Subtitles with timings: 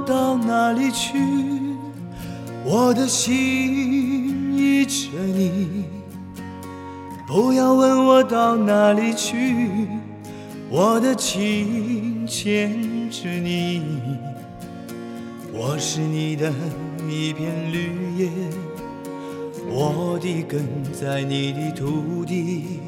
[0.00, 1.18] 到哪里去，
[2.64, 5.84] 我的心依着你。
[7.26, 9.86] 不要问我到哪里去，
[10.68, 13.82] 我的情牵着你。
[15.52, 16.52] 我是你的
[17.08, 18.30] 一片绿叶，
[19.68, 22.80] 我的根在你的土地。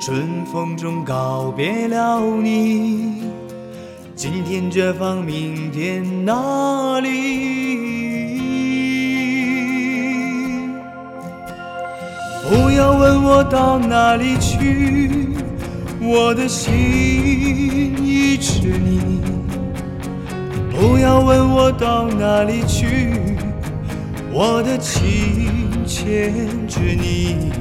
[0.00, 3.24] 春风中告别了你，
[4.16, 7.10] 今天这方，明天那里？
[12.48, 15.28] 不要问我到哪里去，
[16.00, 16.72] 我的心
[18.02, 19.20] 依着你。
[20.70, 23.12] 不要问我到哪里去，
[24.32, 26.32] 我的情牵
[26.66, 27.52] 着你。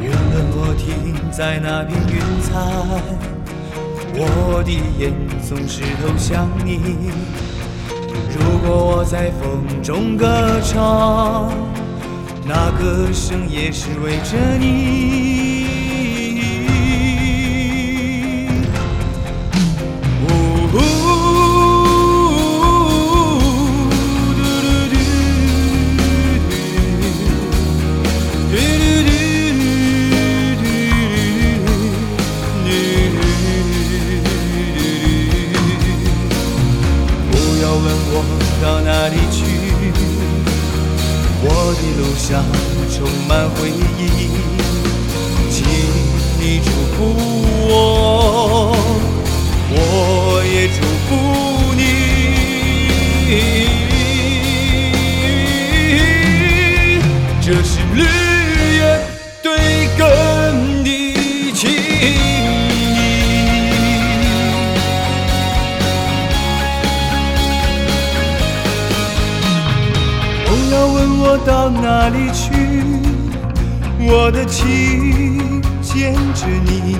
[0.00, 2.56] 原本我停在那片云彩，
[4.14, 5.12] 我的眼
[5.46, 6.80] 总是投向你。
[8.32, 10.26] 如果我在风中歌
[10.62, 11.52] 唱，
[12.44, 15.49] 那歌声也是为着你。
[39.00, 39.44] 哪里去？
[41.42, 42.44] 我的路上
[42.90, 44.29] 充满回忆。
[70.50, 72.50] 不要问我到哪里去，
[74.00, 76.98] 我的情牵着你。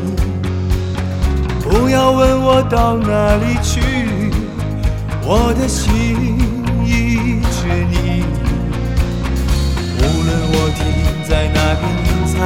[1.61, 3.81] 不要问我到哪里去，
[5.25, 6.39] 我的心
[6.87, 8.23] 依着你。
[9.99, 10.79] 无论我停
[11.29, 12.39] 在哪片云彩，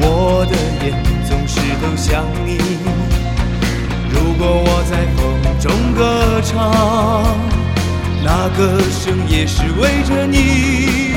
[0.00, 0.86] 我的眼
[1.28, 2.56] 总是都向你。
[4.10, 5.20] 如果我在风
[5.60, 7.45] 中歌唱。
[8.26, 11.15] 那歌声也是为着你。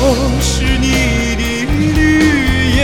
[0.00, 0.04] 我
[0.40, 0.86] 是你
[1.34, 2.80] 的绿叶，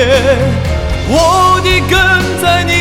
[1.09, 1.15] 我
[1.63, 1.95] 的根
[2.43, 2.74] 在你